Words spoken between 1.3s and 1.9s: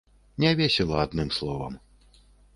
словам.